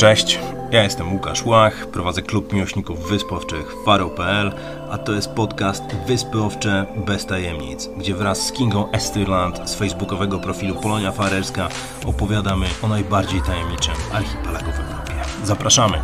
[0.00, 0.38] Cześć,
[0.70, 4.52] ja jestem Łukasz Łach, prowadzę klub miłośników wysp owczych Faro.pl,
[4.90, 10.38] a to jest podcast Wyspy Owcze bez tajemnic, gdzie wraz z Kingą Esterland z facebookowego
[10.38, 11.68] profilu Polonia Farerska
[12.06, 15.14] opowiadamy o najbardziej tajemniczym archipelagu w Europie.
[15.44, 15.98] Zapraszamy!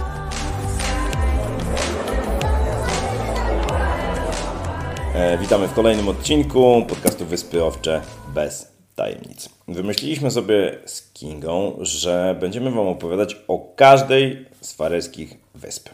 [5.14, 8.00] E, witamy w kolejnym odcinku podcastu Wyspy Owcze
[8.34, 9.48] bez tajemnic.
[9.68, 15.88] Wymyśliliśmy sobie z Kingą, że będziemy Wam opowiadać o każdej z farerskich wysp.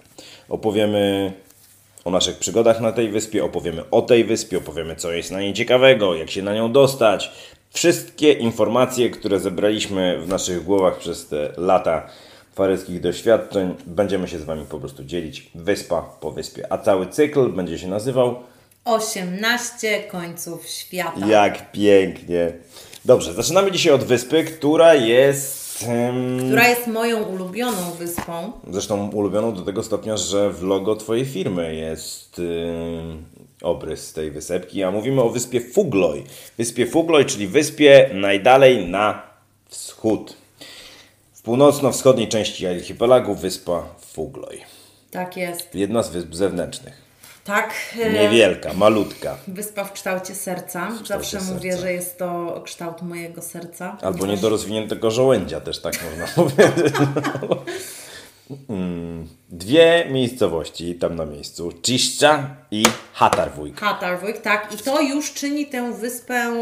[0.49, 1.33] Opowiemy
[2.05, 5.53] o naszych przygodach na tej wyspie, opowiemy o tej wyspie, opowiemy co jest na niej
[5.53, 7.33] ciekawego, jak się na nią dostać.
[7.71, 12.07] Wszystkie informacje, które zebraliśmy w naszych głowach przez te lata
[12.55, 16.73] faryskich doświadczeń, będziemy się z Wami po prostu dzielić wyspa po wyspie.
[16.73, 18.43] A cały cykl będzie się nazywał
[18.85, 21.27] 18 końców świata.
[21.27, 22.53] Jak pięknie.
[23.05, 25.85] Dobrze, zaczynamy dzisiaj od wyspy, która jest.
[25.89, 28.53] Um, która jest moją ulubioną wyspą.
[28.71, 33.25] Zresztą ulubioną do tego stopnia, że w logo Twojej firmy jest um,
[33.63, 36.25] obrys tej wysepki, a mówimy o wyspie Fugloj.
[36.59, 39.23] Wyspie Fugloj, czyli wyspie najdalej na
[39.69, 40.37] wschód.
[41.35, 44.61] W północno-wschodniej części archipelagu wyspa Fugloj.
[45.11, 45.75] Tak jest.
[45.75, 47.12] Jedna z wysp zewnętrznych.
[47.45, 47.75] Tak.
[48.01, 49.37] E, Niewielka, malutka.
[49.49, 50.87] Wyspa w kształcie serca.
[50.91, 51.55] W kształcie Zawsze serca.
[51.55, 53.97] mówię, że jest to kształt mojego serca.
[54.03, 56.95] Albo niedorozwiniętego żołędzia też tak można powiedzieć.
[58.69, 61.73] Mm, dwie miejscowości tam na miejscu.
[61.83, 63.81] Ciszcza i Hatarwójk.
[63.81, 64.75] Hatarwójk, tak.
[64.75, 66.53] I to już czyni tę wyspę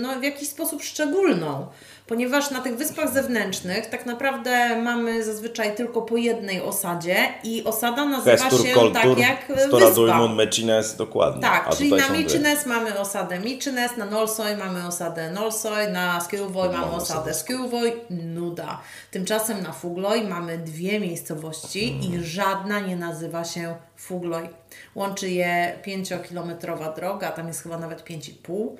[0.00, 1.66] no, w jakiś sposób szczególną
[2.06, 8.04] ponieważ na tych wyspach zewnętrznych tak naprawdę mamy zazwyczaj tylko po jednej osadzie i osada
[8.04, 10.28] nazywa Hestur, się Kultur, tak jak wyspa.
[10.28, 11.42] Mecines, dokładnie.
[11.42, 16.92] Tak, czyli na Micines mamy osadę Micines, na Nolsoj mamy osadę Nolsoj, na Skilvoj mamy
[16.92, 18.80] osadę Skilvoj, nuda.
[19.10, 22.22] Tymczasem na Fugloj mamy dwie miejscowości hmm.
[22.22, 24.48] i żadna nie nazywa się Fugloj.
[24.94, 28.76] Łączy je 5-kilometrowa droga, tam jest chyba nawet 5,5 E,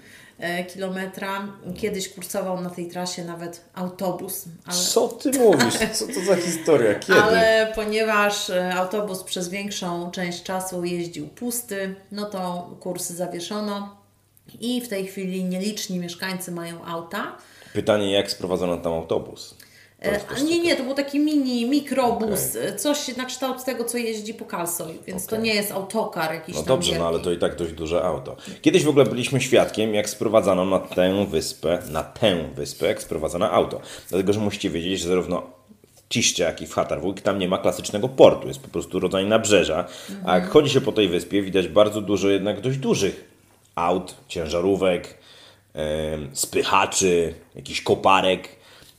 [0.73, 1.49] kilometra.
[1.77, 4.45] Kiedyś kursował na tej trasie nawet autobus.
[4.67, 4.79] Ale...
[4.79, 5.75] Co ty mówisz?
[5.93, 6.95] Co to za historia?
[7.07, 7.21] Kiedy?
[7.21, 13.97] Ale ponieważ e, autobus przez większą część czasu jeździł pusty, no to kursy zawieszono
[14.61, 17.37] i w tej chwili nieliczni mieszkańcy mają auta.
[17.73, 19.55] Pytanie, jak sprowadzono tam autobus?
[20.01, 22.63] E, nie, nie, to był taki mini mikrobus, okay.
[22.63, 25.39] E, coś na kształt tego, co jeździ po Kalsoj, więc okay.
[25.39, 27.03] to nie jest autokar jakiś No dobrze, wielki.
[27.03, 28.37] no ale to i tak dość duże auto.
[28.63, 33.51] Kiedyś w ogóle byliśmy świadkiem, jak sprowadzano na tę wyspę, na tę wyspę, jak sprowadzano
[33.51, 33.81] auto.
[34.09, 35.43] Dlatego, że musicie wiedzieć, że zarówno
[35.95, 39.27] w Ciszcie, jak i w Hatarwójk, tam nie ma klasycznego portu, jest po prostu rodzaj
[39.27, 39.85] nabrzeża.
[40.27, 43.25] A jak chodzi się po tej wyspie, widać bardzo dużo jednak dość dużych
[43.75, 45.19] aut, ciężarówek,
[46.33, 48.56] spychaczy, jakichś koparek,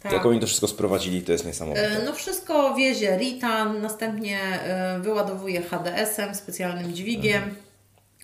[0.07, 0.13] tak.
[0.13, 1.87] Jak oni to wszystko sprowadzili, to jest niesamowite.
[1.87, 7.43] E, no wszystko wiezie Ritan, następnie e, wyładowuje HDS-em, specjalnym dźwigiem.
[7.43, 7.66] Mhm.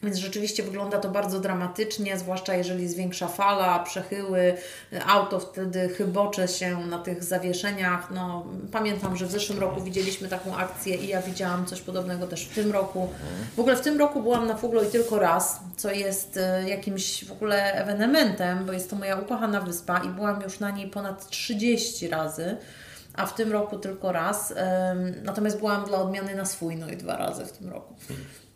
[0.04, 4.58] Więc rzeczywiście wygląda to bardzo dramatycznie, zwłaszcza jeżeli zwiększa fala, przechyły,
[5.08, 8.12] auto wtedy chybocze się na tych zawieszeniach.
[8.12, 12.46] No, pamiętam, że w zeszłym roku widzieliśmy taką akcję i ja widziałam coś podobnego też
[12.46, 13.10] w tym roku.
[13.56, 17.26] W ogóle w tym roku byłam na Fuglo i tylko raz, co jest e, jakimś
[17.26, 21.30] w ogóle ewenementem, bo jest to moja ukochana wyspa i byłam już na niej ponad
[21.30, 22.58] 30 razy
[23.14, 24.54] a w tym roku tylko raz.
[25.24, 27.94] Natomiast byłam dla odmiany na swój, no i dwa razy w tym roku.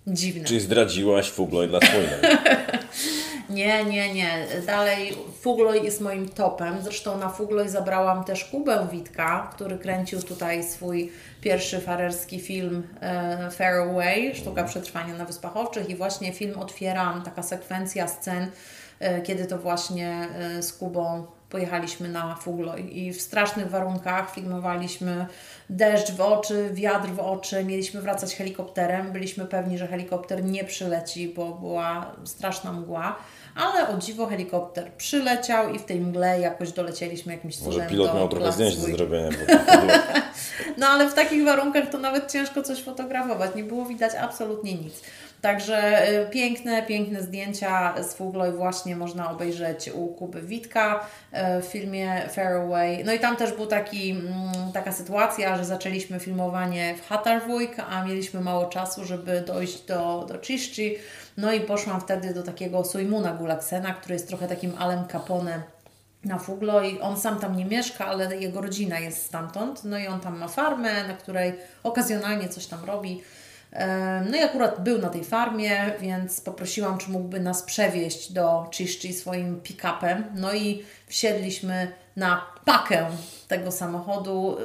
[0.07, 0.43] Dziwne.
[0.43, 2.15] Czyli zdradziłaś Fugloj dla swojego?
[3.49, 4.47] nie, nie, nie.
[4.65, 6.81] Dalej Fugloj jest moim topem.
[6.81, 13.51] Zresztą na Fugloj zabrałam też Kubę Witka, który kręcił tutaj swój pierwszy farerski film e,
[13.51, 18.51] Fairway, Sztuka Przetrwania na Wyspach Owczych i właśnie film otwiera taka sekwencja scen,
[18.99, 25.25] e, kiedy to właśnie e, z Kubą pojechaliśmy na Fugloj i w strasznych warunkach filmowaliśmy
[25.69, 31.33] deszcz w oczy, wiatr w oczy, mieliśmy wracać helikopterem, byliśmy pewni, że helikopter nie przyleci,
[31.35, 33.15] bo była straszna mgła,
[33.55, 38.15] ale o dziwo helikopter przyleciał i w tej mgle jakoś dolecieliśmy jakimś cudem Może pilot
[38.15, 39.29] miał trochę zdjęć do zrobienia.
[40.77, 45.01] no ale w takich warunkach to nawet ciężko coś fotografować, nie było widać absolutnie nic.
[45.41, 51.05] Także y, piękne, piękne zdjęcia z Fugloj właśnie można obejrzeć u Kuby Witka
[51.59, 53.03] y, w filmie Fairway.
[53.03, 58.03] No i tam też był taki, mm, taka sytuacja, że zaczęliśmy filmowanie w Hatarwójk, a
[58.03, 60.95] mieliśmy mało czasu, żeby dojść do, do Chiszczy.
[61.37, 65.63] No i poszłam wtedy do takiego Sojmuna Gulaksena, który jest trochę takim Alem Capone
[66.25, 69.83] na Fuglo i on sam tam nie mieszka, ale jego rodzina jest stamtąd.
[69.83, 73.21] No i on tam ma farmę, na której okazjonalnie coś tam robi.
[74.31, 79.13] No i akurat był na tej farmie, więc poprosiłam, czy mógłby nas przewieźć do Chiszczy
[79.13, 80.23] swoim pick-upem.
[80.35, 83.05] No i wsiedliśmy na pakę
[83.47, 84.57] tego samochodu.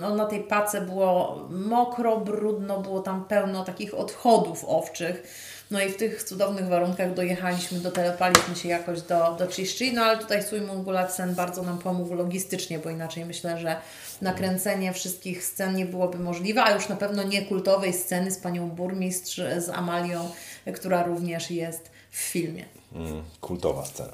[0.00, 5.22] No, na tej pace było mokro, brudno, było tam pełno takich odchodów owczych.
[5.70, 10.18] No i w tych cudownych warunkach dojechaliśmy, dotelepaliśmy się jakoś do, do Chiszczy, no ale
[10.18, 13.76] tutaj swój Mongulacen bardzo nam pomógł logistycznie, bo inaczej myślę, że
[14.22, 18.70] nakręcenie wszystkich scen nie byłoby możliwe, a już na pewno nie kultowej sceny z panią
[18.70, 20.28] burmistrz, z Amalią,
[20.74, 22.64] która również jest w filmie.
[22.94, 24.12] Mm, kultowa scena.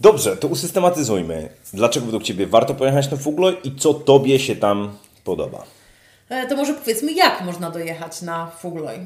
[0.00, 1.48] Dobrze, to usystematyzujmy.
[1.72, 5.64] Dlaczego według Ciebie warto pojechać na Fugloj i co Tobie się tam podoba?
[6.28, 8.98] E, to może powiedzmy, jak można dojechać na Fugloj?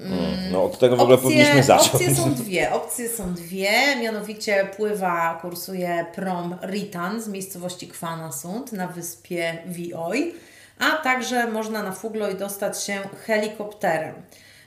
[0.00, 1.94] Mm, no od tego w ogóle powinniśmy zacząć.
[1.94, 2.72] Opcje są dwie.
[2.72, 10.34] Opcje są dwie, mianowicie pływa, kursuje prom Ritan z miejscowości Kwanasund na wyspie Vioj,
[10.78, 14.14] a także można na Fugloj dostać się helikopterem.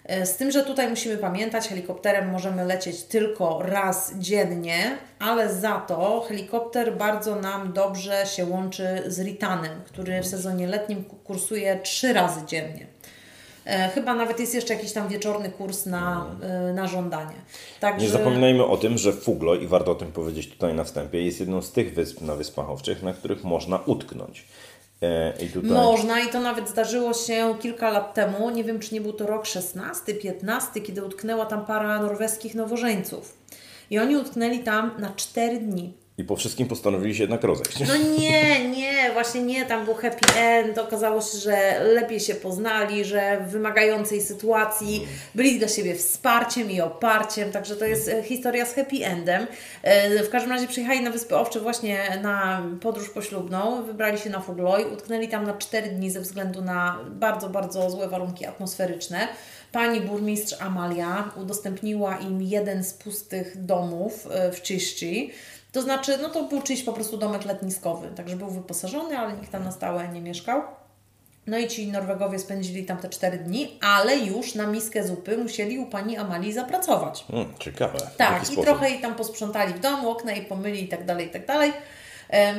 [0.10, 5.80] E, z tym, że tutaj musimy pamiętać, helikopterem możemy lecieć tylko raz dziennie, ale za
[5.80, 12.14] to helikopter bardzo nam dobrze się łączy z Ritanem, który w sezonie letnim kursuje trzy
[12.14, 12.88] razy dziennie.
[13.66, 17.36] E, chyba nawet jest jeszcze jakiś tam wieczorny kurs na, e, na żądanie.
[17.80, 18.06] Także...
[18.06, 21.40] Nie zapominajmy o tym, że Fuglo, i warto o tym powiedzieć tutaj na wstępie, jest
[21.40, 24.48] jedną z tych wysp na Wyspach Owczych, na których można utknąć.
[25.02, 25.72] E, I tutaj...
[25.72, 28.50] Można i to nawet zdarzyło się kilka lat temu.
[28.50, 33.38] Nie wiem, czy nie był to rok 16, 15, kiedy utknęła tam para norweskich nowożeńców.
[33.90, 35.94] I oni utknęli tam na 4 dni.
[36.20, 37.80] I po wszystkim postanowili się jednak rozejść.
[37.88, 40.78] No nie, nie, właśnie nie, tam był happy end.
[40.78, 46.82] Okazało się, że lepiej się poznali, że w wymagającej sytuacji byli dla siebie wsparciem i
[46.82, 49.48] oparciem, także to jest e, historia z happy endem.
[49.84, 54.40] E, w każdym razie przyjechali na Wyspy Owcze właśnie na podróż poślubną, wybrali się na
[54.40, 59.28] Fugloj, utknęli tam na 4 dni ze względu na bardzo, bardzo złe warunki atmosferyczne.
[59.72, 65.30] Pani burmistrz Amalia udostępniła im jeden z pustych domów e, w Czyszczy.
[65.72, 69.52] To znaczy, no to był czyjś po prostu domek letniskowy, także był wyposażony, ale nikt
[69.52, 70.62] tam na stałe nie mieszkał.
[71.48, 75.80] No i ci Norwegowie spędzili tam te cztery dni, ale już na miskę zupy musieli
[75.80, 77.26] u pani Amalii zapracować.
[77.32, 78.00] Hmm, ciekawe.
[78.18, 81.30] Tak, i trochę jej tam posprzątali w domu, okna i pomyli i tak dalej, i
[81.30, 81.74] tak dalej.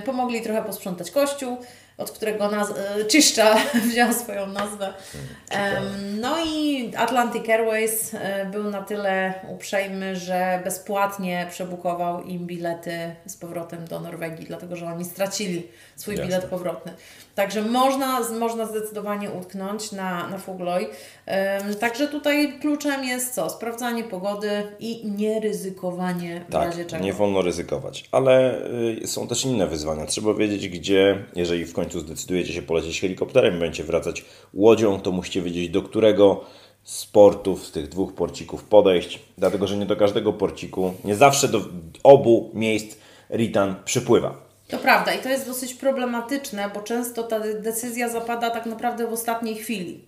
[0.04, 1.56] Pomogli trochę posprzątać kościół
[2.00, 3.56] od którego naz- e, Czyszcza
[3.90, 4.94] wziął swoją nazwę.
[6.20, 13.36] No i Atlantic Airways e, był na tyle uprzejmy, że bezpłatnie przebukował im bilety z
[13.36, 15.66] powrotem do Norwegii, dlatego że oni stracili
[15.96, 16.26] swój Jasne.
[16.26, 16.92] bilet powrotny.
[17.34, 20.88] Także można, można zdecydowanie utknąć na, na Fugloj.
[21.80, 23.50] Także tutaj kluczem jest co?
[23.50, 24.50] Sprawdzanie pogody
[24.80, 27.04] i nieryzykowanie w tak, razie czego.
[27.04, 28.04] nie wolno ryzykować.
[28.12, 28.62] Ale
[29.02, 30.06] y, są też inne wyzwania.
[30.06, 35.12] Trzeba wiedzieć, gdzie, jeżeli w końcu zdecydujecie się polecieć helikopterem i będziecie wracać łodzią, to
[35.12, 36.44] musicie wiedzieć, do którego
[36.84, 41.48] z portów, z tych dwóch porcików podejść, dlatego że nie do każdego porciku, nie zawsze
[41.48, 41.60] do
[42.02, 42.96] obu miejsc
[43.30, 44.50] Ritan przypływa.
[44.68, 49.12] To prawda i to jest dosyć problematyczne, bo często ta decyzja zapada tak naprawdę w
[49.12, 50.00] ostatniej chwili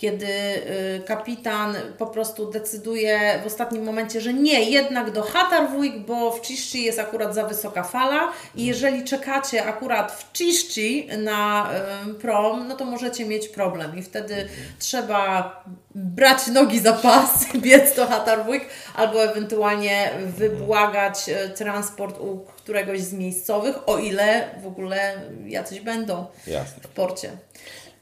[0.00, 6.30] kiedy y, kapitan po prostu decyduje w ostatnim momencie, że nie, jednak do Hatarwujk, bo
[6.30, 11.70] w Ciszczy jest akurat za wysoka fala i jeżeli czekacie akurat w Ciszczy na
[12.10, 14.48] y, prom, no to możecie mieć problem i wtedy
[14.78, 15.64] trzeba
[15.94, 18.64] brać nogi za pas, biec do Hatarwujk
[18.94, 26.26] albo ewentualnie wybłagać y, transport u któregoś z miejscowych, o ile w ogóle jacyś będą
[26.46, 26.82] Jasne.
[26.82, 27.30] w porcie.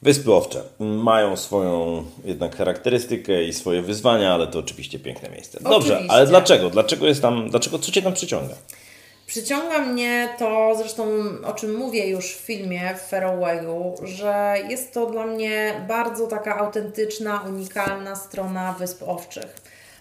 [0.01, 5.59] Wyspy Owcze mają swoją jednak charakterystykę i swoje wyzwania, ale to oczywiście piękne miejsce.
[5.61, 6.11] Dobrze, oczywiście.
[6.11, 6.69] ale dlaczego?
[6.69, 8.55] Dlaczego jest tam, dlaczego, co Cię tam przyciąga?
[9.27, 11.03] Przyciąga mnie to, zresztą
[11.45, 16.57] o czym mówię już w filmie w Farowayu, że jest to dla mnie bardzo taka
[16.57, 19.55] autentyczna, unikalna strona Wysp Owczych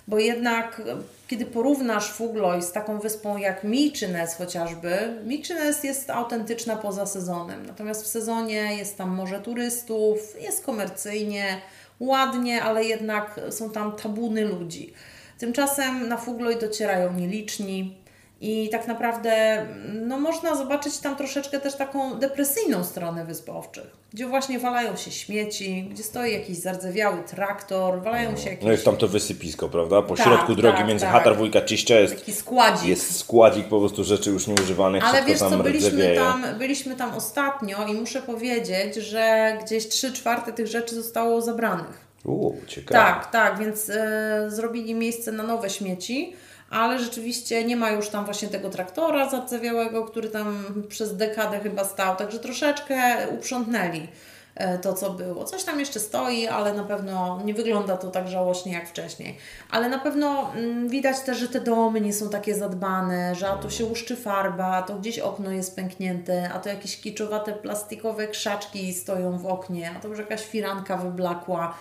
[0.09, 0.83] bo jednak
[1.27, 4.91] kiedy porównasz Fugloj z taką wyspą jak Milczynes chociażby,
[5.25, 11.61] Milczynes jest autentyczna poza sezonem, natomiast w sezonie jest tam morze turystów, jest komercyjnie,
[12.01, 14.93] ładnie, ale jednak są tam tabuny ludzi.
[15.39, 17.97] Tymczasem na Fugloj docierają nieliczni,
[18.41, 24.27] i tak naprawdę no, można zobaczyć tam troszeczkę też taką depresyjną stronę Wysp Owczych, gdzie
[24.27, 28.65] właśnie walają się śmieci, gdzie stoi jakiś zardzewiały traktor, walają się jakieś...
[28.65, 30.03] No jest tam to wysypisko, prawda?
[30.03, 31.15] Po tak, środku drogi tak, między tak.
[31.15, 32.15] Hatar Wujka Czyszcze jest...
[32.15, 32.89] Taki składzik.
[32.89, 37.87] Jest składzik po prostu rzeczy już nieużywanych, Ale wiesz co, byliśmy tam, byliśmy tam ostatnio
[37.87, 42.09] i muszę powiedzieć, że gdzieś trzy czwarte tych rzeczy zostało zabranych.
[42.25, 43.01] Uuu, ciekawe.
[43.01, 46.37] Tak, tak, więc e, zrobili miejsce na nowe śmieci
[46.71, 51.85] ale rzeczywiście nie ma już tam właśnie tego traktora zardzewiałego, który tam przez dekadę chyba
[51.85, 54.09] stał, także troszeczkę uprzątnęli
[54.55, 55.45] e, to, co było.
[55.45, 59.39] Coś tam jeszcze stoi, ale na pewno nie wygląda to tak żałośnie jak wcześniej.
[59.71, 63.57] Ale na pewno mm, widać też, że te domy nie są takie zadbane, że a
[63.57, 68.29] to się łuszczy farba, a to gdzieś okno jest pęknięte, a to jakieś kiczowate plastikowe
[68.29, 71.75] krzaczki stoją w oknie, a to już jakaś firanka wyblakła.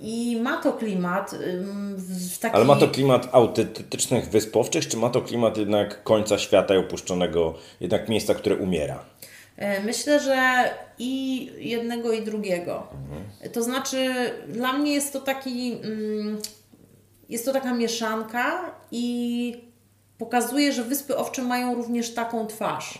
[0.00, 1.34] I ma to klimat
[1.96, 2.56] w taki...
[2.56, 7.54] Ale ma to klimat autentycznych wyspowczych, czy ma to klimat jednak końca świata i opuszczonego,
[7.80, 9.04] jednak miejsca, które umiera?
[9.56, 12.86] E, Myślę, że i jednego, i drugiego.
[13.52, 14.10] To znaczy,
[14.48, 15.76] dla mnie jest to taki.
[17.28, 19.69] Jest to taka mieszanka i
[20.20, 22.98] pokazuje, że Wyspy Owcze mają również taką twarz.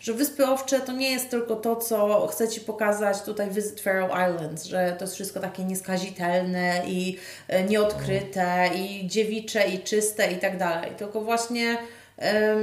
[0.00, 4.06] Że Wyspy Owcze to nie jest tylko to, co chcę Ci pokazać tutaj Visit Faroe
[4.06, 7.16] Islands, że to jest wszystko takie nieskazitelne i
[7.48, 10.92] e, nieodkryte i dziewicze i czyste i tak dalej.
[10.96, 11.78] Tylko właśnie
[12.16, 12.58] em,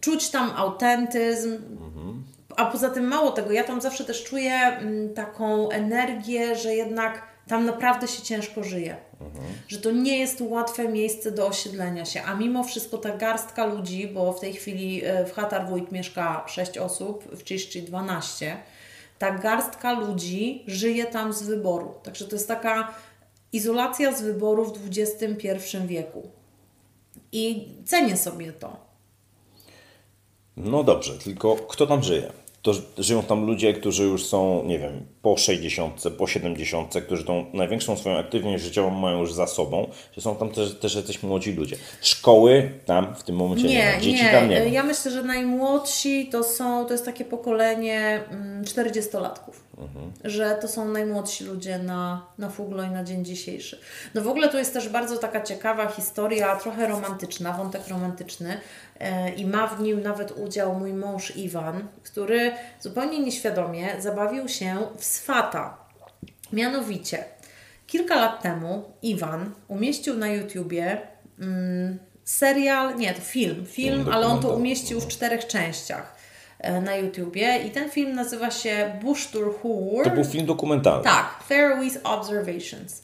[0.00, 1.58] czuć tam autentyzm,
[2.56, 7.22] a poza tym mało tego, ja tam zawsze też czuję mm, taką energię, że jednak
[7.48, 8.96] tam naprawdę się ciężko żyje.
[9.68, 14.08] Że to nie jest łatwe miejsce do osiedlenia się, a mimo wszystko ta garstka ludzi,
[14.08, 18.56] bo w tej chwili e, w Hatarwójt mieszka 6 osób, w Czyszczy 12,
[19.18, 21.94] ta garstka ludzi żyje tam z wyboru.
[22.02, 22.94] Także to jest taka
[23.52, 25.48] izolacja z wyboru w XXI
[25.86, 26.30] wieku.
[27.32, 28.76] I cenię sobie to.
[30.56, 32.43] No dobrze, tylko kto tam żyje?
[32.64, 37.46] To żyją tam ludzie, którzy już są, nie wiem, po 60, po 70, którzy tą
[37.52, 41.52] największą swoją aktywność życiową mają już za sobą, czy są tam też, też jacyś młodzi
[41.52, 41.76] ludzie?
[42.00, 44.68] Szkoły tam w tym momencie nie, ma, dzieci tam nie.
[44.68, 49.52] Ja myślę, że najmłodsi to są, to jest takie pokolenie mm, 40-latków.
[49.78, 50.12] Mhm.
[50.24, 53.80] Że to są najmłodsi ludzie na, na Fuglo i na dzień dzisiejszy.
[54.14, 58.60] No w ogóle to jest też bardzo taka ciekawa historia, trochę romantyczna, wątek romantyczny
[59.00, 64.76] e, i ma w nim nawet udział mój mąż Iwan, który zupełnie nieświadomie zabawił się
[64.98, 65.76] w swata.
[66.52, 67.24] Mianowicie,
[67.86, 71.00] kilka lat temu Iwan umieścił na YouTubie
[71.40, 76.13] mm, serial, nie, to film, film, Film ale on to umieścił w czterech częściach
[76.82, 80.04] na YouTubie i ten film nazywa się Bush Tour Hour.
[80.04, 81.04] To był film dokumentalny.
[81.04, 83.02] Tak, Faroese Observations.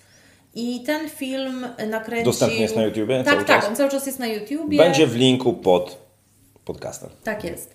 [0.54, 2.24] I ten film nakręcił...
[2.24, 3.68] Dostępny jest na YouTubie Tak, tak, czas?
[3.68, 4.78] on cały czas jest na YouTubie.
[4.78, 5.98] Będzie w linku pod
[6.64, 7.10] podcastem.
[7.24, 7.74] Tak jest.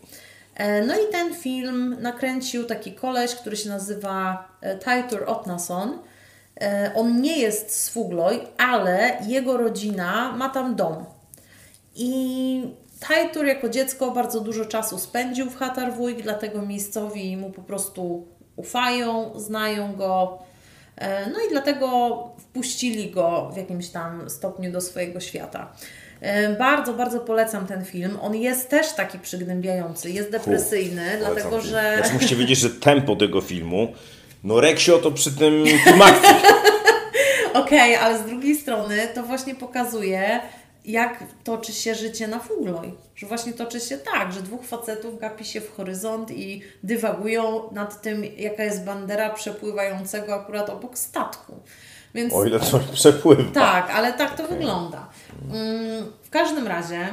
[0.56, 6.00] E, No i ten film nakręcił taki koleś, który się nazywa e, Teitur Otnason.
[6.62, 11.06] E, On nie jest z Fugloj, ale jego rodzina ma tam dom.
[11.96, 12.62] I
[13.08, 19.40] Teitur jako dziecko bardzo dużo czasu spędził w Hatarwójk, dlatego miejscowi mu po prostu ufają,
[19.40, 20.40] znają go.
[20.98, 25.72] E, No i dlatego wpuścili go w jakimś tam stopniu do swojego świata.
[26.22, 28.18] E, Bardzo, bardzo polecam ten film.
[28.22, 31.96] On jest też taki przygnębiający, jest depresyjny, dlatego Polecam że.
[31.98, 33.88] Znaczy musicie wiedzieć, że tempo tego filmu,
[34.44, 36.28] no Reksio to przy tym klimaksie.
[37.54, 40.40] Okej, ale z drugiej strony to właśnie pokazuje,
[40.86, 42.94] jak toczy się życie na Fugloj.
[43.15, 48.01] Że właśnie toczy się tak, że dwóch facetów gapi się w horyzont i dywagują nad
[48.01, 51.60] tym, jaka jest bandera przepływającego akurat obok statku.
[52.15, 53.44] Więc O ile coś przepływa.
[53.54, 55.10] Tak, ale tak to wygląda.
[55.51, 57.08] Mm, W każdym razie,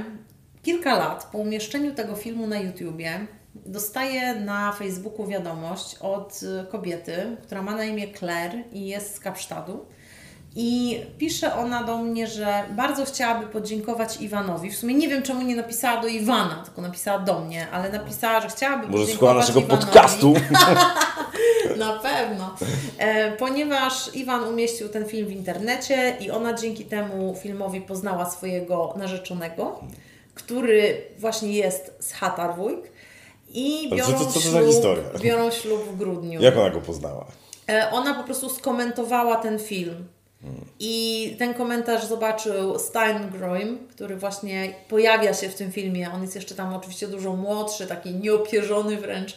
[0.62, 7.62] kilka lat po umieszczeniu tego filmu na YouTubie, dostaję na Facebooku wiadomość od kobiety, która
[7.62, 9.86] ma na imię Claire i jest z Kapsztadu.
[10.56, 14.70] I pisze ona do mnie, że bardzo chciałaby podziękować Iwanowi.
[14.70, 18.40] W sumie nie wiem, czemu nie napisała do Iwana, tylko napisała do mnie, ale napisała,
[18.40, 19.84] że chciałaby Może podziękować naszego Iwanowi.
[19.86, 20.34] podcastu.
[21.76, 22.54] Na pewno.
[22.98, 28.94] E, ponieważ Iwan umieścił ten film w internecie i ona dzięki temu filmowi poznała swojego
[28.96, 29.80] narzeczonego,
[30.34, 32.80] który właśnie jest z Hatarwójk
[33.48, 36.42] i Ale co- biorą, co- co za ślub, biorą ślub w grudniu.
[36.42, 37.26] Jak ona go poznała?
[37.68, 40.06] E, Ona po prostu skomentowała ten film.
[40.80, 46.10] I ten komentarz zobaczył Steingroim, który właśnie pojawia się w tym filmie.
[46.14, 49.36] On jest jeszcze tam oczywiście dużo młodszy, taki nieopierzony wręcz.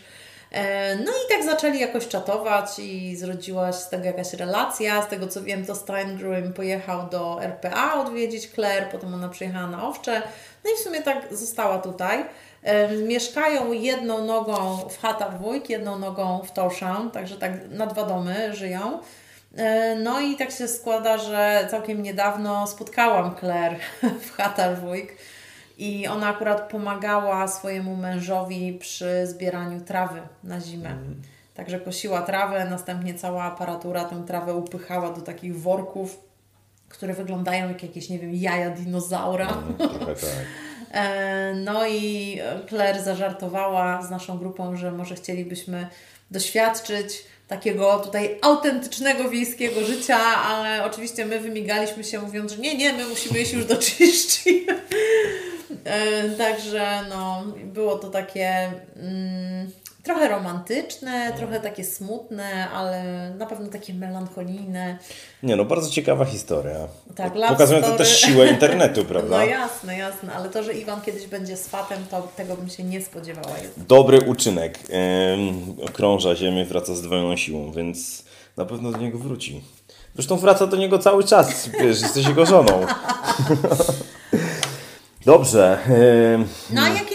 [0.51, 5.01] E, No i tak zaczęli jakoś czatować i zrodziła się z tego jakaś relacja.
[5.01, 9.87] Z tego co wiem, to Steingroim pojechał do RPA odwiedzić Claire, potem ona przyjechała na
[9.87, 10.21] Owcze.
[10.63, 12.25] No i w sumie tak została tutaj.
[12.63, 18.55] E, Mieszkają jedną nogą w Hatarwójk, jedną nogą w Torshavn, także tak na dwa domy
[18.55, 18.99] żyją.
[19.55, 23.79] E, No i tak się składa, że całkiem niedawno spotkałam Claire
[24.25, 25.11] w Hatarwójk
[25.77, 30.97] i ona akurat pomagała swojemu mężowi przy zbieraniu trawy na zimę.
[31.53, 36.19] Także kosiła trawę, następnie cała aparatura tę trawę upychała do takich worków,
[36.89, 39.47] które wyglądają jak jakieś, nie wiem, jaja dinozaura.
[39.77, 40.64] Trochę tak.
[40.95, 42.37] E, no i
[42.69, 45.87] Claire zażartowała z naszą grupą, że może chcielibyśmy
[46.31, 52.93] doświadczyć takiego tutaj autentycznego wiejskiego życia, ale oczywiście my wymigaliśmy się mówiąc, że nie, nie,
[52.93, 54.65] my musimy iść już do czyści.
[55.83, 59.71] E, także no, było to takie mm,
[60.05, 63.03] trochę romantyczne, trochę takie smutne, ale
[63.37, 64.97] na pewno takie melancholijne.
[65.43, 66.87] Nie no, bardzo ciekawa historia.
[67.15, 69.37] Tak, Pokazuje to też siłę internetu, prawda?
[69.37, 73.01] No jasne, jasne, ale to, że Iwan kiedyś będzie swatem, to tego bym się nie
[73.01, 73.55] spodziewała.
[73.77, 74.79] Dobry uczynek.
[75.33, 78.23] Ym, krąża ziemię, wraca z dwoją siłą, więc
[78.57, 79.63] na pewno do niego wróci.
[80.15, 82.85] Zresztą wraca do niego cały czas, wiesz, jesteś jego żoną.
[85.25, 85.79] Dobrze.
[86.69, 87.14] No a jakie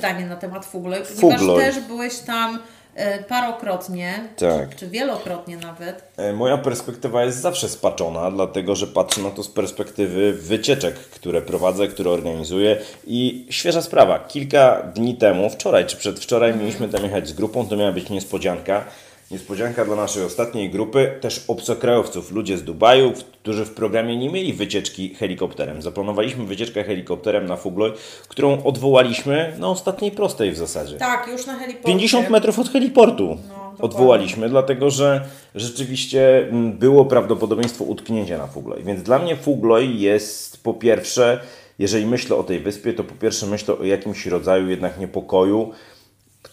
[0.00, 1.00] zdanie na temat Fugloj?
[1.20, 2.58] Ponieważ też byłeś tam
[2.94, 4.70] e, parokrotnie, Tak.
[4.70, 6.02] czy, czy wielokrotnie nawet.
[6.16, 11.42] E, Moja perspektywa jest zawsze spaczona, dlatego że patrzę na to z perspektywy wycieczek, które
[11.42, 12.76] prowadzę, które organizuję
[13.06, 14.18] i świeża sprawa.
[14.18, 18.84] Kilka dni temu, wczoraj czy przedwczoraj, mieliśmy tam jechać z grupą, to miała być niespodzianka.
[19.30, 24.52] Niespodzianka dla naszej ostatniej grupy, też obcokrajowców, ludzie z Dubaju, którzy w programie nie mieli
[24.52, 25.82] wycieczki helikopterem.
[25.82, 27.92] Zaplanowaliśmy wycieczkę helikopterem na Fugloj,
[28.28, 30.96] którą odwołaliśmy na ostatniej prostej w zasadzie.
[30.96, 31.86] Tak, już na heliporcie.
[31.86, 33.84] 50 metrów od heliportu dokładnie.
[33.84, 38.82] odwołaliśmy, dlatego że rzeczywiście mm, było prawdopodobieństwo utknięcia na Fugloj.
[38.84, 41.40] Więc dla mnie Fugloj jest po pierwsze,
[41.78, 45.72] jeżeli myślę o tej wyspie, to po pierwsze myślę o jakimś rodzaju jednak niepokoju,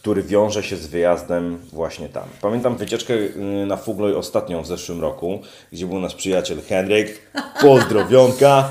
[0.08, 2.24] który wiąże się z wyjazdem właśnie tam.
[2.42, 5.40] Pamiętam wycieczkę y, na Fugloj ostatnią w zeszłym roku,
[5.72, 7.22] gdzie był nasz przyjaciel Henryk,
[7.62, 8.70] pozdrowionka.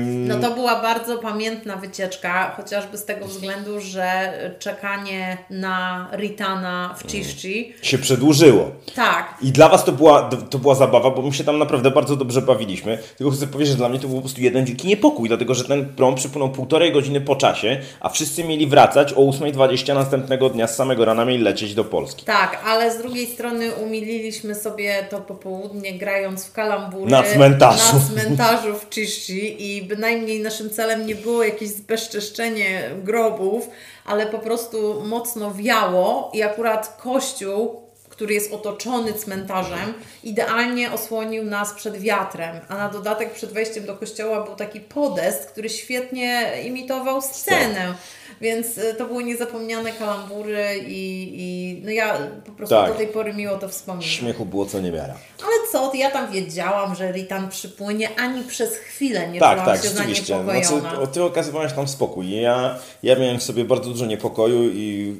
[0.00, 7.06] No to była bardzo pamiętna wycieczka, chociażby z tego względu, że czekanie na Ritana w
[7.06, 8.70] Ciszci, się przedłużyło.
[8.94, 12.16] tak, I dla Was to była, to była zabawa, bo my się tam naprawdę bardzo
[12.16, 12.98] dobrze bawiliśmy.
[13.16, 15.64] Tylko chcę powiedzieć, że dla mnie to był po prostu jeden wielki niepokój, dlatego że
[15.64, 20.66] ten prom przypłynął półtorej godziny po czasie, a wszyscy mieli wracać o 8.20 następnego dnia
[20.66, 22.24] z samego rana mieli lecieć do Polski.
[22.24, 27.96] tak, ale z drugiej strony umililiśmy sobie to popołudnie grając w kalambury Na cmentarzu.
[27.96, 28.88] na cmentarzu w
[29.24, 33.68] Ciszci i bynajmniej naszym celem nie było jakieś zbezczeszczenie grobów,
[34.04, 39.94] ale po prostu mocno wiało i akurat kościół który jest otoczony cmentarzem,
[40.24, 45.50] idealnie osłonił nas przed wiatrem, a na dodatek przed wejściem do kościoła był taki podest,
[45.50, 47.94] który świetnie imitował scenę.
[48.40, 52.92] Więc y, to były niezapomniane kalambury i, i no ja po prostu Tak.
[52.92, 54.08] do tej pory miło to wspominam.
[54.08, 55.14] Śmiechu było co niemiara.
[55.42, 59.88] Ale co, ja tam wiedziałam, że Ritan przypłynie, ani przez chwilę nie Tak, tak, się
[59.88, 60.42] rzeczywiście.
[60.44, 62.30] Znaczy, ty okazywałeś tam spokój.
[62.30, 65.16] Ja, ja miałem w sobie bardzo dużo niepokoju i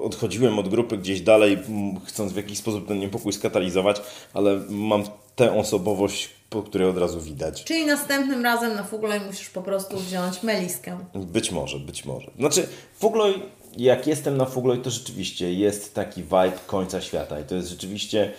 [0.00, 1.58] odchodziłem od grupy gdzieś dalej,
[2.06, 4.00] chcąc w jakiś sposób ten niepokój skatalizować,
[4.34, 5.04] ale mam
[5.36, 7.64] tę osobowość, po której od razu widać.
[7.64, 10.98] Czyli następnym razem na Fugloj musisz po prostu wziąć meliskę.
[11.14, 12.30] Być może, być może.
[12.38, 13.42] Znaczy, Fugloj,
[13.76, 18.32] jak jestem na Fugloj, to rzeczywiście jest taki vibe końca świata i to jest rzeczywiście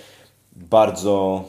[0.51, 1.45] bardzo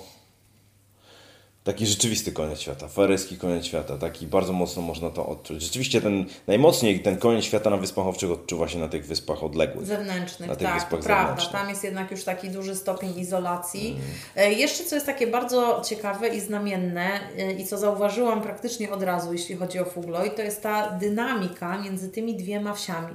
[1.68, 5.62] taki rzeczywisty koniec świata, faryjski koniec świata, taki bardzo mocno można to odczuć.
[5.62, 9.86] Rzeczywiście ten, najmocniej ten koniec świata na Wyspach Owczych odczuwa się na tych wyspach odległych.
[9.86, 11.26] Zewnętrznych, Na tych tak, wyspach prawda.
[11.26, 11.52] zewnętrznych.
[11.60, 13.96] Tam jest jednak już taki duży stopień izolacji.
[14.36, 19.02] E, Jeszcze co jest takie bardzo ciekawe i znamienne e, i co zauważyłam praktycznie od
[19.02, 23.14] razu, jeśli chodzi o Fugloj, to jest ta dynamika między tymi dwiema wsiami.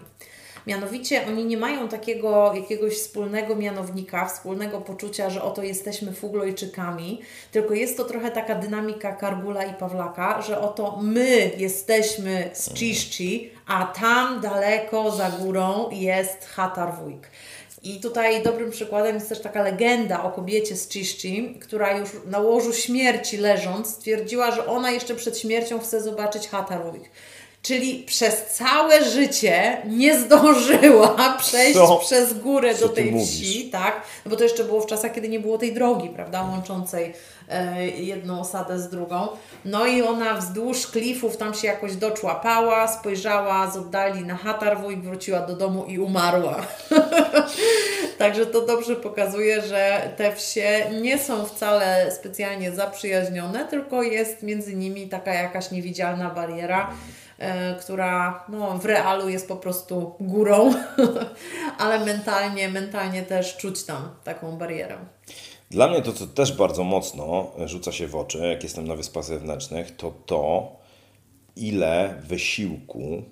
[0.68, 7.22] Mianowicie oni nie mają takiego jakiegoś wspólnego mianownika, wspólnego poczucia, że oto jesteśmy Fuglojczykami,
[7.52, 13.52] tylko jest to trochę taka dynamika Kargula i Pawlaka, że oto my jesteśmy z Ciszci,
[13.68, 17.28] a tam daleko za górą jest Hatarwujk.
[17.84, 22.40] I tutaj dobrym przykładem jest też taka legenda o kobiecie z Ciszci, która już na
[22.40, 27.04] łożu śmierci leżąc stwierdziła, że ona jeszcze przed śmiercią chce zobaczyć Hatarwujk.
[27.64, 31.98] Czyli przez całe życie nie zdążyła przejść Co?
[31.98, 34.02] przez górę Co do tej wsi, tak?
[34.26, 37.14] No bo to jeszcze było w czasach, kiedy nie było tej drogi, prawda, łączącej
[37.50, 39.28] e, jedną osadę z drugą.
[39.66, 45.40] No i ona wzdłuż klifów tam się jakoś doczłapała, spojrzała z oddali na Hatarwujk, wróciła
[45.40, 46.62] do domu i umarła.
[48.18, 54.76] Także to dobrze pokazuje, że te wsie nie są wcale specjalnie zaprzyjaźnione, tylko jest między
[54.76, 56.94] nimi taka jakaś niewidzialna bariera,
[57.80, 60.74] która no, w realu jest po prostu górą,
[61.78, 64.98] ale mentalnie, mentalnie też czuć tam taką barierę.
[65.72, 69.24] Dla mnie to, co też bardzo mocno rzuca się w oczy, jak jestem na Wyspach
[69.24, 70.72] Zewnętrznych, to to,
[71.56, 73.24] ile wysiłku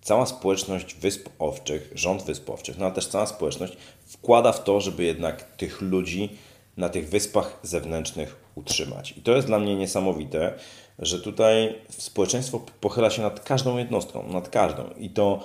[0.00, 3.76] cała społeczność Wysp Owczych, rząd Wysp Owczych, no a też cała społeczność
[4.06, 6.36] wkłada w to, żeby jednak tych ludzi
[6.76, 9.14] na tych Wyspach Zewnętrznych utrzymać.
[9.16, 10.54] I to jest dla mnie niesamowite,
[10.98, 14.84] że tutaj społeczeństwo pochyla się nad każdą jednostką, nad każdą.
[14.98, 15.40] I to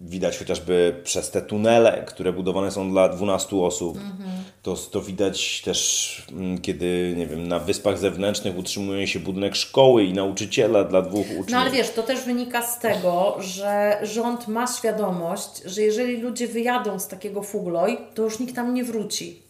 [0.00, 3.96] widać chociażby przez te tunele, które budowane są dla 12 osób.
[3.96, 4.30] Mhm.
[4.62, 10.04] To, to widać też, mm, kiedy nie wiem, na wyspach zewnętrznych utrzymuje się budynek szkoły
[10.04, 11.50] i nauczyciela dla dwóch uczniów.
[11.50, 16.48] No ale wiesz, to też wynika z tego, że rząd ma świadomość, że jeżeli ludzie
[16.48, 19.42] wyjadą z takiego fugloj, to już nikt tam nie wróci.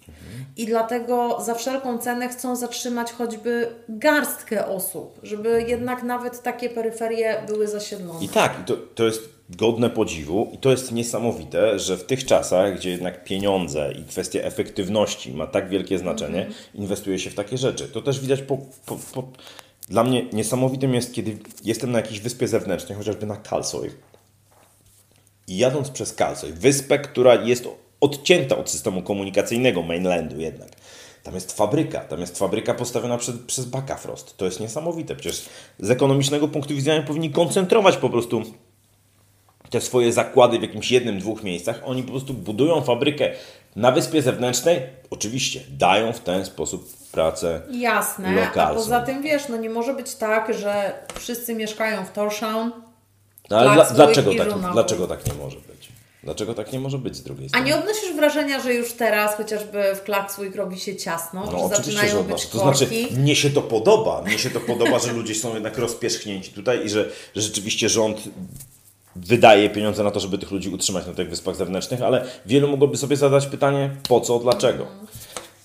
[0.56, 7.42] I dlatego za wszelką cenę chcą zatrzymać choćby garstkę osób, żeby jednak nawet takie peryferie
[7.46, 8.24] były zasiedlone.
[8.24, 12.76] I tak, to, to jest godne podziwu i to jest niesamowite, że w tych czasach,
[12.76, 16.54] gdzie jednak pieniądze i kwestia efektywności ma tak wielkie znaczenie, mm -hmm.
[16.74, 17.88] inwestuje się w takie rzeczy.
[17.88, 19.28] To też widać po, po, po...
[19.88, 23.90] Dla mnie niesamowitym jest, kiedy jestem na jakiejś wyspie zewnętrznej, chociażby na Kalsoj.
[25.48, 27.66] I jadąc przez Kalsoj, wyspę, która jest
[28.00, 30.68] odcięta od systemu komunikacyjnego mainlandu jednak.
[31.22, 34.37] Tam jest fabryka, tam jest fabryka postawiona przed, przez Bakafrost.
[34.37, 35.16] To jest niesamowite.
[35.16, 38.42] Przecież z ekonomicznego punktu widzenia powinni koncentrować po prostu
[39.70, 41.80] te swoje zakłady w jakimś jednym, dwóch miejscach.
[41.85, 43.30] Oni po prostu budują fabrykę
[43.76, 44.83] na wyspie zewnętrznej.
[45.11, 48.72] Oczywiście dają w ten sposób pracę Jasne, lokalną.
[48.72, 52.70] a poza tym wiesz, no nie może być tak, że wszyscy mieszkają w Torshavn.
[53.50, 55.73] No, ale dla, dlaczego, tak, dlaczego tak nie może być?
[56.24, 57.64] Dlaczego tak nie może być z drugiej strony?
[57.64, 61.48] A nie odnosisz wrażenia, że już teraz chociażby w Klaksvik robi się ciasno?
[61.52, 64.22] No, zaczynają że być To znaczy, mnie się to podoba.
[64.22, 68.22] Mnie się to podoba, że ludzie są jednak rozpierzchnięci tutaj i że, że rzeczywiście rząd
[69.16, 72.96] wydaje pieniądze na to, żeby tych ludzi utrzymać na tych wyspach zewnętrznych, ale wielu mogłoby
[72.96, 74.87] sobie zadać pytanie, po co, dlaczego.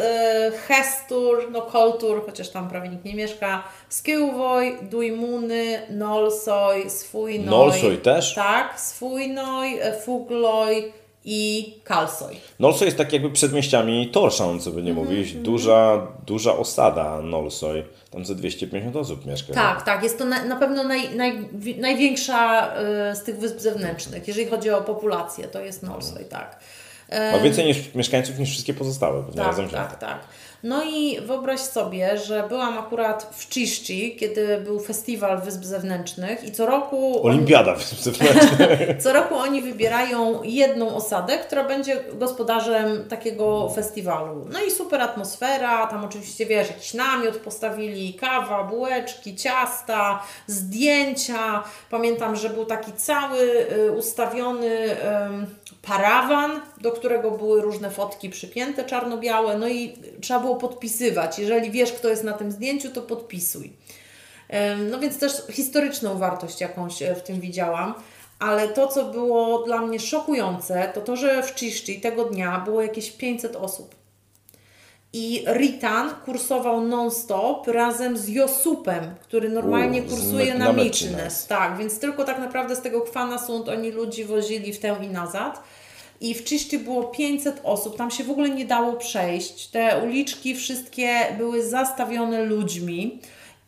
[0.68, 7.50] Hestur, no Koltur, chociaż tam prawie nikt nie mieszka, Skillwoj, Dujmuny, Nolsoj, Swójnoj.
[7.50, 8.36] Nolsoj też?
[8.36, 10.94] Tak, Swójnoj, Fugloj
[11.30, 12.38] i Kalsoj.
[12.60, 14.96] Nolsoj jest tak jakby przedmieściami Torshavn, co by nie -hmm.
[14.96, 15.34] mówić.
[15.34, 17.84] Duża, duża osada Nolsoj.
[18.12, 19.54] Tam ze 250 osób mieszka.
[19.54, 20.04] Tak, tak.
[20.04, 22.72] Jest to na, na pewno naj, naj, największa
[23.12, 24.28] y, z tych wysp zewnętrznych.
[24.28, 26.60] Jeżeli chodzi o populację, to jest Nolsoj, tak.
[27.32, 30.20] Ma więcej niż mieszkańców niż wszystkie pozostałe, tak, razem Tak, tak.
[30.63, 36.52] No i wyobraź sobie, że byłam akurat w Czyszczy, kiedy był festiwal Wysp Zewnętrznych i
[36.52, 37.28] co roku...
[37.28, 38.80] Olimpiada oni, Wysp Zewnętrznych.
[39.04, 44.48] co roku oni wybierają jedną osadę, która będzie gospodarzem takiego festiwalu.
[44.54, 51.63] No i super atmosfera, tam oczywiście wiesz, jakiś namiot postawili, kawa, bułeczki, ciasta, zdjęcia.
[51.89, 54.96] Pamiętam, że był taki cały y, ustawiony
[55.88, 61.39] parawan, do którego były różne fotki przypięte czarno-białe, no i trzeba było podpisywać.
[61.39, 63.73] Jeżeli wiesz, kto jest na tym zdjęciu, to podpisuj.
[64.91, 67.93] No więc też historyczną wartość jakąś e, w tym widziałam.
[68.39, 72.82] Ale to, co było dla mnie szokujące, to to, że w Czyszczy tego dnia było
[72.82, 73.95] jakieś 500 osób.
[75.13, 80.73] I Ritan kursował non-stop razem z Josupem, który normalnie U, kursuje na, na
[81.47, 85.08] Tak, więc tylko tak naprawdę z tego Kwana Sund oni ludzi wozili w tę i
[85.08, 85.63] nazad
[86.22, 89.68] i w Czyszczy było 500 osób, tam się w ogóle nie dało przejść.
[89.68, 93.20] Te uliczki wszystkie były zastawione ludźmi.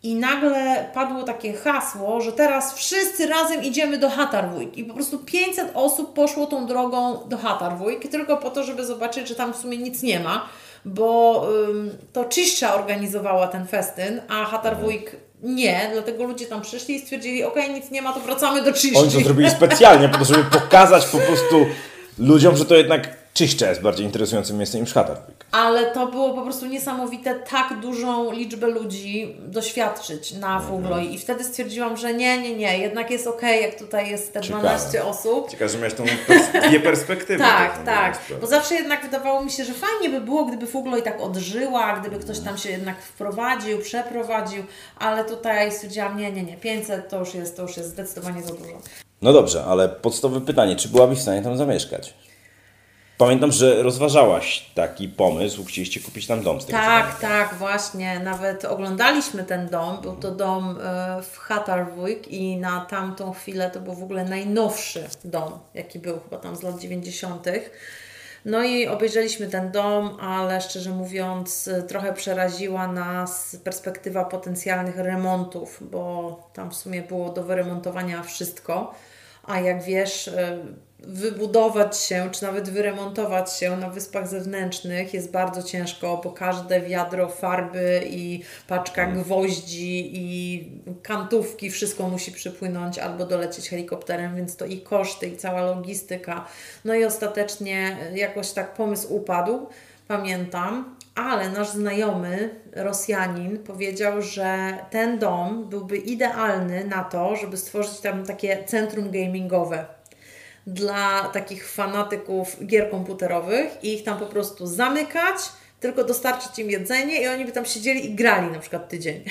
[0.04, 4.78] I nagle padło takie hasło, że teraz wszyscy razem idziemy do Hatarwójk.
[4.78, 9.28] I po prostu 500 osób poszło tą drogą do Hatarwójk, tylko po to, żeby zobaczyć,
[9.28, 10.50] że tam w sumie nic nie ma,
[10.86, 17.00] bo ym, to Czyszcza organizowała ten festyn, a Hatarwójk nie, dlatego ludzie tam przyszli i
[17.00, 19.00] stwierdzili, ok, nic nie ma, to wracamy do Czyszczy.
[19.00, 21.66] Oni to zrobili specjalnie po to, żeby pokazać po prostu
[22.20, 25.46] ludziom, że to jednak Czyszcza jest bardziej interesującym miejscem niż Hatterwick.
[25.52, 31.14] Ale to było po prostu niesamowite, tak dużą liczbę ludzi doświadczyć na Fugloj mhm.
[31.14, 34.62] i wtedy stwierdziłam, że nie, nie, nie, jednak jest ok, jak tutaj jest te Ciekawe.
[34.62, 35.52] 12 osób.
[35.52, 37.40] Ciekawe, że miałeś tą pers dwie perspektywy.
[37.40, 41.22] tak, tak, bo zawsze jednak wydawało mi się, że fajnie by było, gdyby Fugloj tak
[41.22, 44.64] odżyła, gdyby ktoś tam się jednak wprowadził, przeprowadził,
[44.98, 48.54] ale tutaj stwierdziłam, nie, nie, nie, 500 to już jest, to już jest zdecydowanie za
[48.54, 48.82] dużo.
[49.22, 52.14] No dobrze, ale podstawowe pytanie, czy byłabyś w stanie tam zamieszkać?
[53.18, 58.20] Pamiętam, że rozważałaś taki pomysł, chcieliście kupić tam dom z tego Tak, tak, właśnie.
[58.20, 60.02] Nawet oglądaliśmy ten dom.
[60.02, 65.04] Był to dom e, w Hattarvik i na tamtą chwilę to był w ogóle najnowszy
[65.24, 67.48] dom, jaki był chyba tam z lat 90.
[68.46, 75.78] No i obejrzeliśmy ten dom, ale szczerze mówiąc, e, trochę przeraziła nas perspektywa potencjalnych remontów,
[75.82, 78.96] bo tam w sumie było do wyremontowania wszystko.
[79.44, 80.58] A jak wiesz, e,
[81.04, 87.30] wybudować się, czy nawet wyremontować się na wyspach zewnętrznych jest bardzo ciężko, bo każde wiadro
[87.30, 90.68] farby i paczka gwoździ i
[91.04, 96.46] kantówki, wszystko musi przypłynąć albo dolecieć helikopterem, więc to i koszty, i cała logistyka.
[96.86, 99.68] No i ostatecznie jakoś tak pomysł upadł,
[100.08, 108.00] pamiętam, ale nasz znajomy, Rosjanin, powiedział, że ten dom byłby idealny na to, żeby stworzyć
[108.00, 109.99] tam takie centrum gamingowe
[110.68, 115.38] dla takich fanatyków gier komputerowych i ich tam po prostu zamykać,
[115.80, 119.24] tylko dostarczyć im jedzenie i oni by tam siedzieli i grali na przykład tydzień.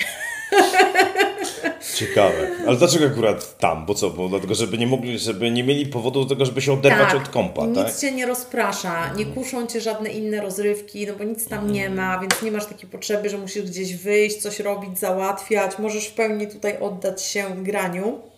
[1.95, 2.49] Ciekawe.
[2.67, 3.85] Ale dlaczego akurat tam?
[3.85, 4.09] Bo co?
[4.09, 7.29] Bo dlatego, żeby nie mogli, żeby nie mieli powodu do tego, żeby się oderwać od
[7.29, 7.95] kompa, nic tak?
[7.95, 12.19] Cię nie rozprasza, nie kuszą Cię żadne inne rozrywki, no bo nic tam nie ma,
[12.19, 16.47] więc nie masz takiej potrzeby, że musisz gdzieś wyjść, coś robić, załatwiać, możesz w pełni
[16.47, 18.28] tutaj oddać się graniu.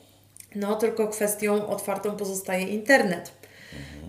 [0.55, 3.31] No, tylko kwestią otwartą pozostaje internet.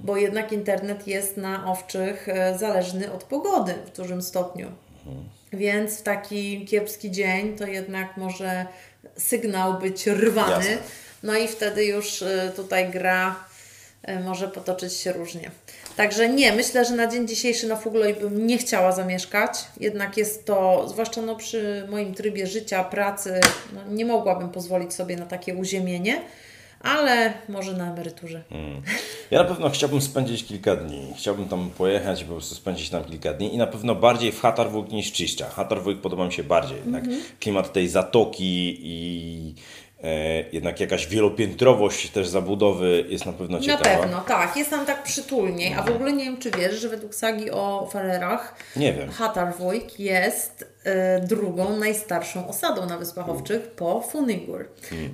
[0.05, 4.73] Bo jednak internet jest na owczych e, zależny od pogody w dużym stopniu.
[5.53, 8.67] Więc w taki kiepski dzień to jednak może
[9.17, 10.71] sygnał być rwany.
[10.71, 10.79] Jasne.
[11.23, 13.45] No i wtedy już e, tutaj gra
[14.03, 15.51] e, może potoczyć się różnie.
[16.03, 19.51] Także nie, myślę, że na dzień dzisiejszy na Fugloj bym nie chciała zamieszkać.
[19.81, 23.41] Jednak jest to, zwłaszcza no przy moim trybie życia, pracy,
[23.75, 26.23] no nie mogłabym pozwolić sobie na takie uziemienie,
[26.81, 28.43] ale może na emeryturze.
[29.31, 31.15] Ja na pewno chciałbym spędzić kilka dni.
[31.19, 34.41] Chciałbym tam pojechać i po prostu spędzić tam kilka dni i na pewno bardziej w
[34.41, 35.49] Hattarvik niż Czyszcza.
[35.49, 36.77] Hattarvik podoba mi się bardziej.
[36.77, 37.23] Jednak Mhm.
[37.41, 39.55] klimat tej zatoki i
[40.53, 43.91] jednak jakaś wielopiętrowość też zabudowy jest na pewno ciekawa.
[43.91, 44.57] Na pewno, tak.
[44.57, 45.75] Jest tam tak przytulniej.
[45.75, 49.11] A w ogóle nie wiem, czy wiesz, że według sagi o Farerach Nie wiem.
[49.11, 54.69] Hattarvik jest e, drugą najstarszą osadą na Wyspach Owczych po Funigur.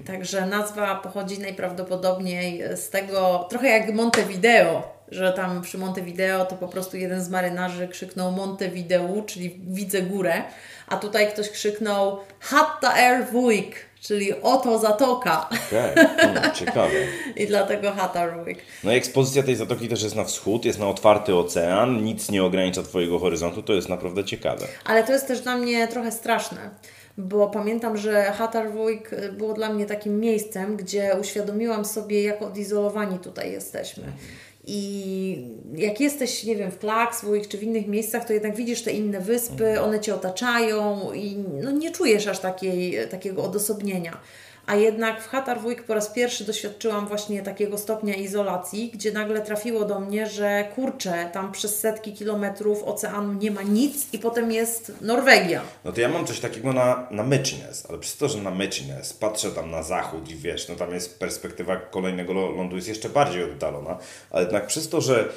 [0.07, 6.68] Także nazwa pochodzi najprawdopodobniej z tego, trochę jak Montevideo, że tam przy Montevideo to po
[6.68, 10.42] prostu jeden z marynarzy krzyknął Montevideo, czyli widzę górę,
[10.88, 15.48] a tutaj ktoś krzyknął Hatta Air Wujk, czyli oto zatoka.
[15.66, 16.94] Okej, hmm, ciekawe.
[17.37, 18.58] I dlatego Hattarvik.
[18.84, 22.44] No i ekspozycja tej zatoki też jest na wschód, jest na otwarty ocean, nic nie
[22.44, 24.66] ogranicza Twojego horyzontu, to jest naprawdę ciekawe.
[24.84, 26.70] Ale to jest też dla mnie trochę straszne,
[27.18, 33.52] bo pamiętam, że Hattarvik było dla mnie takim miejscem, gdzie uświadomiłam sobie, jak odizolowani tutaj
[33.52, 34.02] jesteśmy.
[34.70, 38.92] I jak jesteś, nie wiem, w Klaksvik czy w innych miejscach, to jednak widzisz te
[38.92, 44.20] inne wyspy, one Cię otaczają i no, nie czujesz aż takiej, takiego odosobnienia.
[44.68, 49.85] A jednak w Hattarvik po raz pierwszy doświadczyłam właśnie takiego stopnia izolacji, gdzie nagle trafiło
[49.85, 54.92] do mnie, że kurczę, tam przez setki kilometrów oceanu nie ma nic i potem jest
[55.00, 55.62] Norwegia.
[55.85, 59.12] No to ja mam coś takiego na, na Mycznes, ale przez to, że na Mycznes
[59.12, 63.44] patrzę tam na zachód i wiesz, no tam jest perspektywa kolejnego lądu jest jeszcze bardziej
[63.44, 63.98] oddalona,
[64.31, 65.28] ale jednak przez to, że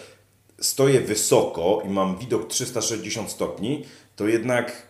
[0.60, 4.88] stoję wysoko i mam widok 360 stopni, to jednak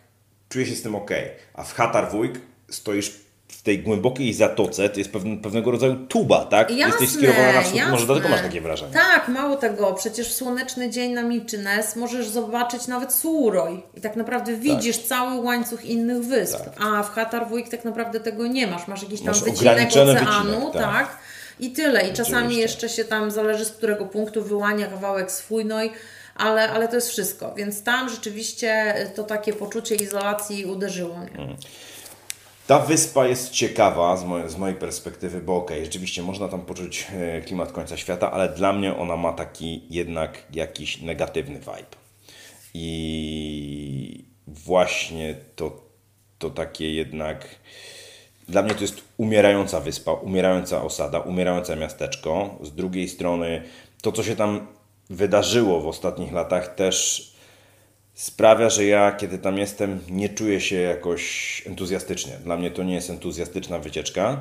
[0.49, 1.11] czuję się z tym ok.
[1.53, 3.20] A w Hattarvik stoisz
[3.51, 6.71] w tej głębokiej zatoce, to jest pewne, pewnego rodzaju tuba, tak?
[6.71, 8.05] Jesteś skierowana na wschód, może jasne.
[8.05, 8.93] dlatego masz takie wrażenie.
[8.93, 14.15] Tak, mało tego, przecież w słoneczny dzień na Milczynes możesz zobaczyć nawet Suuroj i tak
[14.15, 16.73] naprawdę widzisz cały łańcuch innych wysp, Tak.
[16.79, 20.73] a w Hattarvik tak naprawdę tego nie masz, masz jakiś tam Masz wycinek oceanu, wycinek,
[20.73, 20.81] tak.
[20.81, 21.17] tak.
[21.59, 22.07] I tyle.
[22.09, 25.91] I czasami jeszcze się tam zależy z którego punktu wyłania kawałek swójnoj,
[26.35, 27.53] ale, ale to jest wszystko.
[27.55, 31.55] Więc tam rzeczywiście to takie poczucie izolacji uderzyło mnie.
[32.71, 37.07] Ta wyspa jest ciekawa z, mojej- z mojej perspektywy, bo okej, rzeczywiście można tam poczuć
[37.13, 41.95] e, klimat końca świata, ale dla mnie ona ma taki jednak jakiś negatywny vibe.
[42.73, 45.81] I właśnie to,
[46.39, 47.47] to takie jednak.
[48.49, 52.57] Dla mnie to jest umierająca wyspa, umierająca osada, umierające miasteczko.
[52.61, 53.63] Z drugiej strony,
[54.01, 54.67] to co się tam
[55.09, 57.30] wydarzyło w ostatnich latach, też
[58.13, 62.33] sprawia, że ja, kiedy tam jestem, nie czuję się jakoś entuzjastycznie.
[62.43, 64.37] Dla mnie to nie jest entuzjastyczna wycieczka.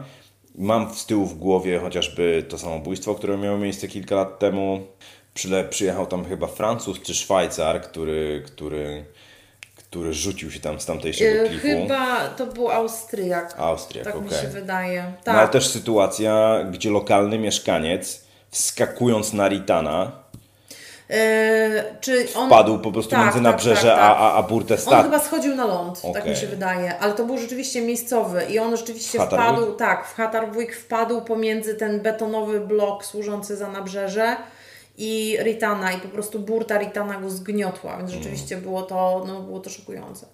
[0.54, 4.86] Mam z tyłu w głowie chociażby to samobójstwo, które miało miejsce kilka lat temu.
[5.70, 9.04] Przyjechał tam chyba Francuz czy Szwajcar, który, który,
[9.76, 11.66] który rzucił się tam z tamtejszego E, klifu.
[11.66, 13.54] Chyba to był Austriak.
[13.58, 14.40] Austriak, tak mi okej.
[14.40, 15.02] się wydaje.
[15.02, 15.36] No, Tak.
[15.36, 20.12] ale też sytuacja, gdzie lokalny mieszkaniec, wskakując na Ritana,
[22.00, 24.16] czy on Wpadł po prostu Tak, między tak, nabrzeże tak, tak.
[24.20, 25.04] a, a, burtę On stad.
[25.04, 26.30] chyba schodził na ląd, tak Okej.
[26.30, 30.76] mi się wydaje, ale to był rzeczywiście miejscowy i on rzeczywiście wpadł, tak, w Hattarvik
[30.76, 34.36] wpadł pomiędzy ten betonowy blok służący za nabrzeże
[34.98, 39.60] i Ritana i po prostu burta Ritana go zgniotła, więc rzeczywiście było to, no, było
[39.60, 40.26] to szokujące.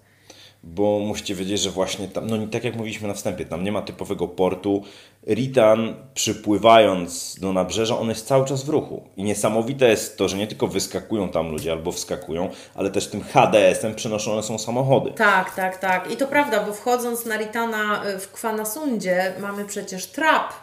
[0.63, 3.81] Bo musicie wiedzieć, że właśnie tam, no tak jak mówiliśmy na wstępie, tam nie ma
[3.81, 4.83] typowego portu.
[5.27, 9.03] Ritan przypływając do nabrzeża, on jest cały czas w ruchu.
[9.17, 13.23] I niesamowite jest to, że nie tylko wyskakują tam ludzie albo wskakują, ale też tym
[13.23, 15.11] HDS-em przenoszone są samochody.
[15.11, 16.11] Tak, tak, tak.
[16.11, 20.53] I to prawda, bo wchodząc na Ritana y, w Kwanasundzie mamy przecież trap,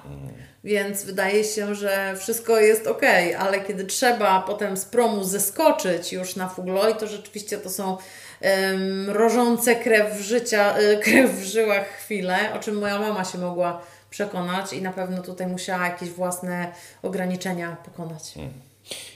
[0.64, 3.02] więc wydaje się, że wszystko jest ok,
[3.38, 7.96] ale kiedy trzeba potem z promu zeskoczyć już na Fugloj, to rzeczywiście to są
[8.40, 13.80] em, mrożące krew życia, y, krew w żyłach chwile, o czym moja mama się mogła
[14.10, 18.34] przekonać i na pewno tutaj musiała jakieś własne ograniczenia pokonać.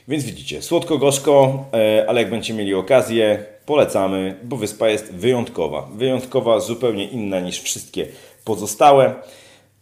[0.08, 5.88] Więc widzicie, słodko-gorzko, e, ale jak będziecie mieli okazję, polecamy, bo wyspa jest wyjątkowa.
[5.94, 8.06] Wyjątkowa, zupełnie inna niż wszystkie
[8.44, 9.14] pozostałe.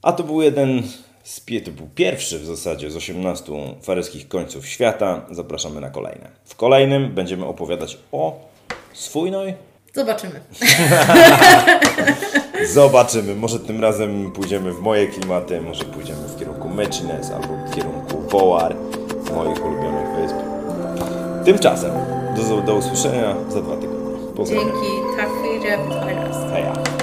[0.03, 0.83] A to był jeden
[1.27, 5.27] z to był pierwszy w zasadzie z 18 faryskich końców świata.
[5.31, 6.31] Zapraszamy na kolejne.
[6.45, 8.41] W kolejnym będziemy opowiadać o
[8.97, 9.55] swójnoj.
[9.95, 10.41] Zobaczymy.
[12.75, 13.35] Zobaczymy.
[13.35, 18.21] Może tym razem pójdziemy w moje klimaty, może pójdziemy w kierunku Mechines albo w kierunku
[18.21, 18.77] Wołar,
[19.35, 20.37] moich ulubionych wysp.
[21.45, 21.93] Tymczasem
[22.37, 24.07] do, do usłyszenia za dwa tygodnie.
[24.37, 24.69] Pozdrawiam.
[24.69, 24.89] Dzięki.
[25.17, 25.29] Tak,
[25.63, 25.91] hjälp.
[26.53, 26.96] Heja.